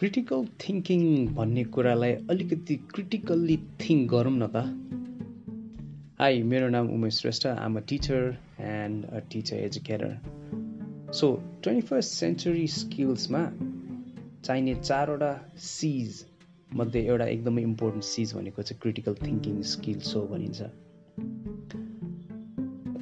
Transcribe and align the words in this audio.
Critical 0.00 0.44
thinking 0.60 1.00
भन्ने 1.34 1.62
कुरालाई 1.64 2.12
अलिकति 2.30 2.74
क्रिटिकल्ली 2.92 3.56
थिङ्क 3.80 4.10
गरौँ 4.10 4.32
न 4.32 4.46
त। 4.54 4.62
हाई 6.20 6.42
मेरो 6.42 6.68
नाम 6.68 6.88
Umesh 6.90 7.18
Shrestha. 7.20 7.46
Um 7.46 7.76
a 7.76 7.80
teacher 7.88 8.22
and 8.60 9.04
a 9.04 9.18
teacher 9.32 9.56
educator 9.56 11.12
so 11.18 11.28
twenty 11.62 11.86
first 11.86 12.10
century 12.12 12.66
स्किल्समा 12.76 13.42
चाहिने 14.44 14.74
चारवटा 14.74 15.30
सिज 15.66 16.24
मध्ये 16.74 17.04
एउटा 17.06 17.26
एकदमै 17.26 17.62
इम्पोर्टेन्ट 17.62 18.04
सिज 18.04 18.34
भनेको 18.34 18.62
चाहिँ 18.62 18.80
क्रिटिकल 18.80 19.14
थिङ्किङ 19.26 19.62
स्किल्स 19.74 20.16
हो 20.16 20.26
भनिन्छ। 20.32 20.70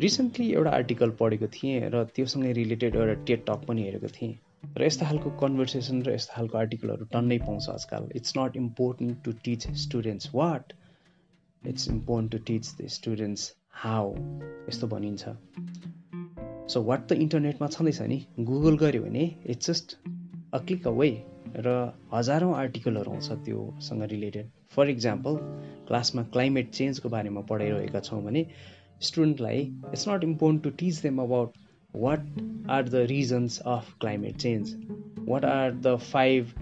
रिसेन्टली 0.00 0.50
एउटा 0.52 0.70
आर्टिकल 0.70 1.10
पढेको 1.22 1.46
थिएँ 1.54 1.80
र 1.94 2.04
त्योसँगै 2.16 2.52
रिलेटेड 2.62 2.96
एउटा 2.96 3.14
टेट 3.24 3.46
टक 3.46 3.66
पनि 3.68 3.82
हेरेको 3.82 4.14
थिएँ। 4.20 4.34
र 4.78 4.84
यस्तो 4.84 5.06
खालको 5.06 5.30
कन्भर्सेसन 5.38 6.02
र 6.02 6.12
यस्तो 6.14 6.34
खालको 6.34 6.58
आर्टिकलहरू 6.58 7.04
टन्नै 7.12 7.38
पाउँछ 7.38 7.68
आजकल. 7.70 8.10
It's 8.16 8.32
not 8.38 8.56
important 8.56 9.22
to 9.24 9.32
teach 9.44 9.66
students 9.84 10.30
what 10.34 10.72
it's 11.62 11.88
important 11.88 12.32
to 12.32 12.38
teach 12.50 12.74
the 12.80 12.88
students 12.96 13.52
how 13.84 14.14
यस्तो 14.68 14.86
भनिन्छ। 14.94 15.34
सो 16.72 16.82
वाट 16.82 17.08
त 17.08 17.12
इन्टरनेटमा 17.24 17.68
छँदैछ 17.68 18.00
नि? 18.02 18.18
गुगल 18.40 18.76
गऱ्यो 18.78 19.02
भने 19.02 19.24
it's 19.46 19.70
just 19.70 19.96
a 20.54 20.58
click 20.66 20.86
away 20.88 21.10
र 21.56 21.76
हजारौँ 22.14 22.54
आर्टिकलहरू 22.56 23.12
आउँछ 23.12 23.44
त्योसँग 23.44 24.02
रिलेटेड 24.10 24.50
फर 24.74 24.88
इक्जाम्पल 24.90 25.36
क्लासमा 25.88 26.22
क्लाइमेट 26.34 26.70
चेन्जको 26.70 27.08
बारेमा 27.08 27.40
पढाइरहेका 27.50 28.00
छौँ 28.00 28.22
भने 28.24 28.44
स्टुडेन्टलाई 29.08 29.60
it's 29.92 30.08
not 30.08 30.24
important 30.24 30.62
to 30.64 30.70
teach 30.82 31.00
them 31.02 31.22
about 31.22 31.56
what 31.92 32.20
are 32.68 32.82
the 32.82 33.06
reasons 33.06 33.60
of 33.64 33.98
climate 33.98 34.38
change? 34.38 34.74
What 35.24 35.44
are 35.44 35.70
the 35.70 35.98
five 35.98 36.54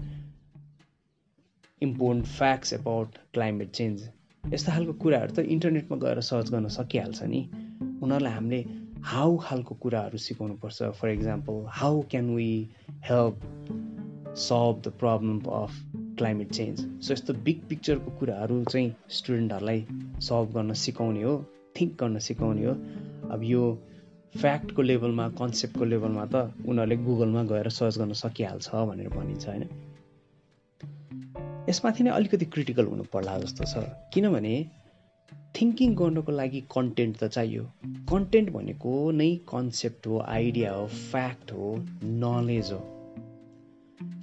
important 1.81 2.25
facts 2.25 2.73
about 2.73 3.17
climate 3.33 3.71
change 3.71 4.07
यस्तो 4.43 4.71
खालको 4.71 4.93
कुराहरू 5.01 5.33
त 5.33 5.39
इन्टरनेटमा 5.55 5.97
गएर 6.03 6.21
सर्च 6.27 6.49
गर्न 6.51 6.67
सकिहाल्छ 6.75 7.23
नि। 7.23 7.41
उनीहरूलाई 8.03 8.33
हामीले 8.33 8.61
हाउ 9.09 9.35
खालको 9.43 9.75
कुराहरू 9.83 10.17
सिकाउनुपर्छ? 10.17 10.83
For 10.99 11.09
example 11.09 11.65
how 11.79 12.01
can 12.11 12.29
we 12.35 12.49
help 13.09 13.35
solve 14.45 14.81
the 14.87 14.93
problem 15.03 15.39
of 15.59 15.77
climate 16.17 16.51
change 16.59 16.79
so 17.05 17.13
यस्तो 17.13 17.33
बिग 17.45 17.61
पिक्चरको 17.69 18.11
कुराहरू 18.19 18.63
चाहिँ 18.63 18.89
स्टुडेन्टहरूलाई 19.19 19.85
सल्भ 20.29 20.53
गर्न 20.57 20.73
सिकाउने 20.85 21.23
हो 21.23 21.35
थिङ्क 21.79 21.93
गर्न 21.99 22.19
सिकाउने 22.29 22.65
हो। 22.65 22.73
अब 23.37 23.43
यो 23.43 23.63
फ्याक्टको 24.35 24.81
लेभलमा 24.81 25.27
कन्सेप्टको 25.29 25.85
लेभलमा 25.85 26.25
त 26.25 26.35
उनीहरूले 26.67 26.95
गुगलमा 26.97 27.43
गएर 27.43 27.69
सर्च 27.69 27.97
गर्न 27.97 28.13
सकिहाल्छ 28.13 28.69
भनेर 28.89 29.09
भनिन्छ 29.09 29.47
होइन? 29.47 29.63
यसमाथि 31.69 32.03
नै 32.03 32.11
अलिकति 32.11 32.45
क्रिटिकल 32.45 32.85
हुनु 32.85 33.03
पर्ला 33.13 33.37
जस्तो 33.39 33.63
छ। 33.65 33.83
किनभने 34.13 34.53
थिङ्किङ 35.55 35.95
गर्नको 35.95 36.31
लागि 36.31 36.61
कन्टेन्ट 36.71 37.17
त 37.17 37.27
चाहियो। 37.27 37.63
कन्टेन्ट 38.11 38.49
भनेको 38.49 38.93
नै 39.11 39.29
कन्सेप्ट 39.49 40.07
हो 40.07 40.19
आइडिया 40.19 40.73
हो 40.73 40.87
फ्याक्ट 40.87 41.51
हो 41.51 41.75
नलेज 42.03 42.71
हो। 42.71 42.79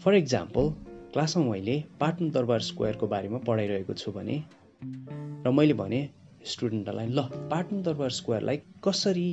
फर 0.05 0.14
इक्जाम्पल 0.14 0.70
क्लासमा 1.12 1.44
मैले 1.44 1.77
पाटन 2.00 2.30
दरबार 2.30 2.60
स्क्वायरको 2.60 3.06
बारेमा 3.06 3.38
पढाइरहेको 3.38 3.94
छु 3.94 4.12
भने 4.12 4.42
र 5.47 5.50
मैले 5.50 5.75
भने 5.75 6.00
स्टुडेन्टहरूलाई 6.47 7.08
ल 7.08 7.28
पाटन 7.52 7.82
दरबार 7.82 8.10
स्क्वायरलाई 8.10 8.62
कसरी 8.84 9.28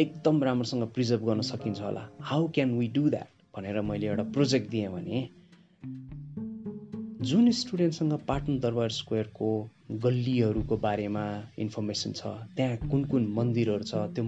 एकदम 0.00 0.42
राम्रोसँग 0.42 0.82
प्रिजर्भ 0.86 1.24
गर्न 1.24 1.40
सकिन्छ 1.40 1.80
होला। 1.80 2.00
How 2.20 2.46
can 2.48 2.78
we 2.78 2.86
do 2.88 3.08
that 3.10 3.28
भनेर 3.56 3.80
मैले 3.80 4.06
एउटा 4.06 4.22
प्रोजेक्ट 4.32 4.70
दिएँ 4.70 4.88
भने 4.88 5.28
जुन 7.20 7.50
स्टुडेन्टसँग 7.50 8.12
पाटन 8.28 8.58
दरबार 8.58 8.88
स्क्वायरको 8.90 9.50
गल्लीहरूको 10.02 10.76
बारेमा 10.76 11.24
इन्फर्मेसन 11.58 12.12
छ 12.12 12.26
त्यहाँ 12.56 12.76
कुन 12.90 13.04
कुन 13.04 13.26
मन्दिरहरू 13.36 13.84
छ 13.84 13.94
त्यो 13.94 14.24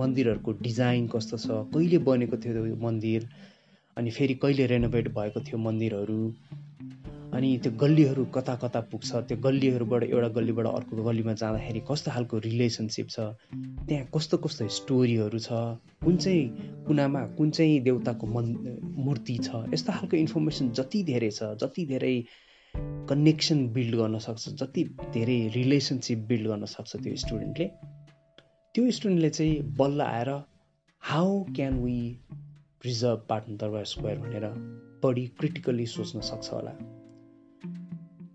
मन्दिरहरूको 0.00 0.52
डिजाइन 0.62 1.06
कस्तो 1.08 1.36
छ 1.36 1.60
कहिले 1.74 1.98
बनेको 2.08 2.36
थियो 2.36 2.52
त्यो 2.54 2.76
मन्दिर 2.86 3.28
अनि 3.96 4.10
फेरि 4.10 4.34
कहिले 4.34 4.66
रेनोभेट 4.66 5.08
भएको 5.14 5.40
थियो 5.40 5.58
मन्दिरहरू 5.58 6.20
अनि 7.34 7.48
त्यो 7.62 7.72
गल्लीहरू 7.80 8.24
कता 8.34 8.54
कता 8.62 8.80
पुग्छ? 8.90 9.10
त्यो 9.28 9.36
गल्लीहरूबाट 9.46 10.02
एउटा 10.02 10.28
गल्लीबाट 10.36 10.66
अर्को 10.66 11.02
गल्लीमा 11.04 11.32
जाँदाखेरि 11.32 11.80
कस्तो 11.90 12.10
खालको 12.10 12.38
रिलेसनसिप 12.48 13.08
छ? 13.08 13.20
त्यहाँ 13.88 14.06
कस्तो 14.14 14.36
कस्तो 14.44 14.68
स्टोरीहरू 14.68 15.38
छ? 15.38 15.48
कुन 16.04 16.16
चाहिँ 16.16 16.84
कुनामा 16.86 17.20
कुन 17.38 17.50
चाहिँ 17.50 17.80
देउताको 17.86 18.26
मन 18.26 18.46
मूर्ति 19.06 19.36
छ? 19.38 19.64
यस्तो 19.74 19.92
खालको 19.92 20.16
इन्फर्मेसन 20.16 20.70
जति 20.74 21.02
धेरै 21.12 21.30
छ 21.30 21.54
जति 21.62 21.86
धेरै 21.86 22.14
कनेक्सन 23.08 23.66
बिल्ड 23.72 23.94
गर्न 23.96 24.18
सक्छ 24.18 24.48
जति 24.60 24.84
धेरै 25.14 25.38
रिलेसनसिप 25.54 26.18
बिल्ड 26.28 26.48
गर्न 26.48 26.64
सक्छ 26.74 26.96
त्यो 26.96 27.16
स्टुडेन्टले 27.16 27.66
त्यो 28.74 28.90
स्टुडेन्टले 28.90 29.30
चाहिँ 29.30 29.60
बल्ल 29.78 30.00
आएर 30.00 30.30
how 31.02 31.42
can 31.56 31.82
we 31.82 31.98
preserve 32.80 33.26
Patan 33.28 33.56
Durbar 33.56 33.84
square 33.84 34.18
भनेर 34.18 34.46
बढी 35.02 35.26
क्रिटिकल्ली 35.38 35.86
सोच्न 35.86 36.20
सक्छ 36.20 36.52
होला। 36.52 36.72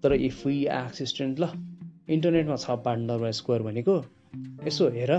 तर 0.03 0.13
इफ 0.13 0.45
वी 0.47 0.65
आक्स 0.73 1.03
स्टुडेन्ट 1.11 1.39
ल 1.39 1.49
इन्टरनेटमा 2.15 2.55
छ 2.63 2.77
पार्टनर 2.85 3.31
स्क्वायर 3.39 3.61
भनेको 3.63 3.95
यसो 4.67 4.89
हेर। 4.97 5.13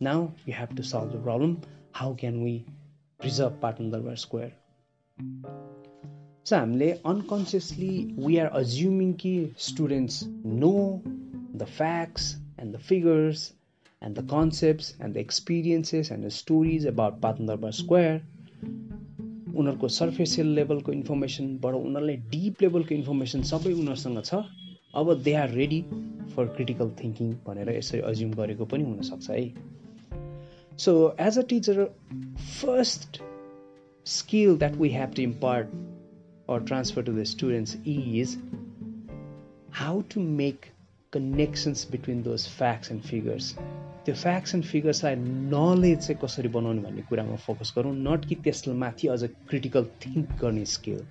Now 0.00 0.22
you 0.48 0.54
have 0.54 0.76
to 0.76 0.82
solve 0.90 1.12
the 1.12 1.22
problem 1.24 1.56
how 1.96 2.14
can 2.20 2.42
we 2.44 2.56
preserve 3.20 3.58
Patan 3.62 4.14
square 4.24 4.50
so 6.46 6.56
हामीले 6.56 6.90
अनकन्सियसली 7.12 7.94
वी 8.26 8.36
आर 8.38 8.46
अज्युमिङ 8.60 9.12
कि 9.22 9.34
students 9.66 10.22
know 10.64 10.72
the 11.04 11.66
facts 11.78 12.34
and 12.60 12.74
the 12.74 12.78
figures 12.88 13.44
and 14.02 14.18
the 14.18 14.26
concepts 14.30 14.94
and 15.00 15.14
the 15.14 15.16
experiences 15.26 16.12
and 16.12 16.26
the 16.26 16.28
stories 16.38 16.86
about 16.86 17.20
Patan 17.22 17.70
square 17.80 18.20
उनीहरूको 19.58 19.88
superficial 19.96 20.48
लेभलको 20.58 20.92
इन्फर्मेसनबाट 20.92 21.74
उनीहरूलाई 21.74 22.16
deep 22.34 22.62
लेभलको 22.62 22.94
information 22.94 23.42
सबै 23.52 23.72
उनीहरूसँग 23.72 24.22
छ। 24.24 24.42
अब 24.94 25.14
they 25.22 25.34
are 25.42 25.50
ready 25.60 25.80
for 26.36 26.46
critical 26.56 26.90
thinking 27.02 27.34
भनेर 27.46 27.70
यसरी 27.76 28.00
अज्युम 28.12 28.32
गरेको 28.40 28.64
पनि 28.72 28.84
हुनसक्छ 28.84 29.30
है। 29.30 29.44
So 30.86 30.96
as 31.20 31.38
a 31.38 31.46
teacher 31.52 31.84
first 32.62 33.22
skill 34.06 34.56
that 34.58 34.76
we 34.82 34.88
have 34.98 35.14
to 35.16 35.22
impart 35.22 35.76
or 36.48 36.60
transfer 36.60 37.02
to 37.02 37.12
the 37.12 37.24
students 37.26 37.76
is 37.84 38.30
how 39.70 40.02
to 40.08 40.20
make 40.20 40.68
connections 41.12 41.84
between 41.84 42.22
those 42.22 42.46
facts 42.46 42.90
and 42.90 43.04
figures. 43.04 43.54
त्यो 44.08 44.16
facts 44.16 44.54
and 44.54 44.64
फिगर्सलाई 44.64 45.14
knowledge 45.52 45.98
चाहिँ 45.98 46.18
कसरी 46.20 46.48
बनाउने 46.48 46.80
भन्ने 46.82 47.02
कुरामा 47.08 47.34
फोकस 47.46 47.72
गरौँ 47.76 47.92
नट 47.96 48.24
कि 48.28 48.34
त्यसलाई 48.44 48.76
माथि 48.82 49.08
अझ 49.14 49.24
क्रिटिकल 49.48 49.84
थिङ्क 50.04 50.30
गर्ने 50.42 50.64
स्किल 50.74 51.02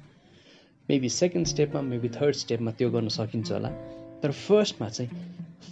मेबी 0.90 1.10
सेकेन्ड 1.16 1.48
स्टेपमा 1.48 1.82
मेबी 1.90 2.10
थर्ड 2.16 2.36
स्टेपमा 2.36 2.72
त्यो 2.80 2.90
गर्न 2.90 3.08
सकिन्छ 3.18 3.52
होला। 3.52 3.70
तर 4.24 4.32
फर्स्टमा 4.32 4.90
चाहिँ 4.90 5.10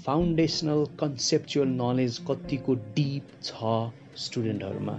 फाउन्डेसनल 0.05 0.85
कन्सेप्चुअल 0.99 1.67
नलेज 1.81 2.19
कतिको 2.29 2.75
डिप 2.99 3.33
छ 3.43 3.73
स्टुडेन्टहरूमा 4.25 4.97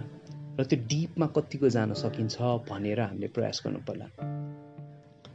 र 0.58 0.64
त्यो 0.64 0.78
डिपमा 0.94 1.26
कतिको 1.38 1.68
जान 1.78 1.94
सकिन्छ 2.02 2.54
भनेर 2.70 3.00
हामीले 3.00 3.28
प्रयास 3.38 3.62
गर्नु 3.66 3.86
पर्ला 3.86 4.06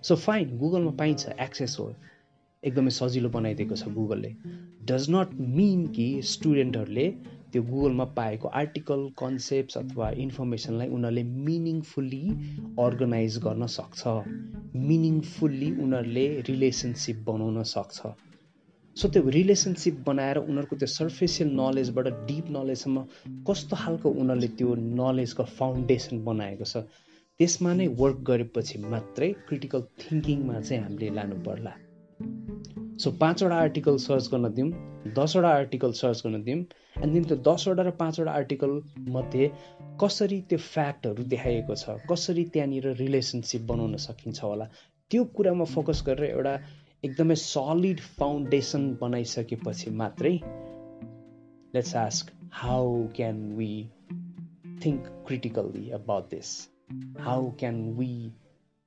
सो 0.03 0.16
फाइन 0.28 0.58
गुगलमा 0.58 0.91
पाइन्छ 1.00 1.40
एक्सेस 1.40 1.78
हो। 1.79 1.94
एकदमै 2.63 2.91
सजिलो 2.95 3.29
बनाइदिएको 3.29 3.75
छ 3.75 3.91
गुगलले। 3.94 4.29
डज 4.85 5.05
नट 5.09 5.33
मिन 5.59 5.85
कि 5.88 6.07
स्टुडेन्टहरूले 6.31 7.05
त्यो 7.53 7.61
गुगलमा 7.63 8.05
पाएको 8.17 8.47
आर्टिकल 8.58 9.05
कन्सेप्ट 9.17 9.78
अथवा 9.78 10.09
इन्फर्मेसनलाई 10.25 10.87
उनीहरूले 10.97 11.23
मिनिङफुल्ली 11.47 12.22
अर्गनाइज 12.79 13.37
गर्न 13.43 13.72
सक्छ। 13.78 14.17
मिनिङफुल्ली 14.90 15.72
उनीहरूले 15.84 16.28
रिलेसनसिप 16.49 17.23
बनाउन 17.28 17.63
सक्छ। 17.72 18.13
सो 18.97 19.09
त्यो 19.09 19.29
रिलेसनसिप 19.29 19.99
बनाएर 20.08 20.37
उनीहरूको 20.37 20.75
त्यो 20.78 20.87
सर्फेसियल 20.93 21.53
नलेजबाट 21.59 22.08
डिप 22.28 22.49
नलेजसम्म 22.52 23.05
कस्तो 23.47 23.75
खालको 23.75 24.09
उनीहरूले 24.23 24.55
त्यो 24.58 24.75
नलेजको 24.97 25.43
फाउन्डेसन 25.59 26.25
बनाएको 26.25 26.66
छ 26.66 26.84
त्यसमा 27.40 27.73
नै 27.73 27.87
वर्क 27.99 28.25
गरेपछि 28.28 28.84
मात्रै 28.87 29.29
क्रिटिकल 29.47 29.87
थिङ्किङमा 30.03 30.59
चाहिँ 30.61 30.84
हामीले 30.84 31.16
लानु 31.16 31.46
पर्ला 31.46 31.79
सो 33.01 33.11
पाँचवटा 33.11 33.55
आर्टिकल 33.57 33.95
सर्च 33.97 34.27
गर्न 34.31 34.47
दिउँ 34.53 34.69
दसवटा 35.15 35.49
आर्टिकल 35.49 35.91
सर्च 35.91 36.21
गर्न 36.25 36.41
दिउँ 36.43 36.57
एन्ड 36.97 37.13
देन 37.13 37.23
त्यो 37.23 37.37
दसवटा 37.45 37.83
र 37.83 37.91
पाँचवटा 37.99 38.31
आर्टिकल 38.31 38.81
मध्ये 39.09 39.47
कसरी 40.03 40.39
त्यो 40.49 40.57
फ्याक्टहरू 40.65 41.23
देखाइएको 41.29 41.75
छ 41.75 41.95
कसरी 42.11 42.43
त्यहाँनिर 42.53 42.87
रिलेसनसिप 42.97 43.61
बनाउन 43.67 43.95
सकिन्छ 44.03 44.43
होला 44.43 44.65
त्यो 45.11 45.23
कुरामा 45.35 45.65
फोकस 45.67 46.03
गरेर 46.07 46.29
एउटा 46.29 46.53
एकदमै 47.03 47.35
सलिड 47.43 48.05
फाउन्डेसन 48.19 48.91
बनाइसकेपछि 49.01 49.95
मात्रै 50.01 50.35
let's 51.73 51.95
ask 52.03 52.31
how 52.59 52.93
can 53.15 53.41
we 53.55 53.71
think 54.83 55.09
critically 55.27 55.89
about 55.99 56.29
this 56.29 56.53
how 57.21 57.49
can 57.59 57.83
we 57.95 58.13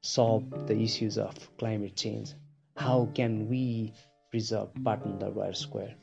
solve 0.04 0.66
the 0.66 0.74
issues 0.78 1.16
of 1.18 1.36
climate 1.56 1.96
change? 1.96 2.34
How 2.76 3.06
can 3.14 3.48
we 3.48 3.94
preserve 4.30 4.74
Patan 4.84 5.18
Darbar 5.18 5.54
Square? 5.54 5.96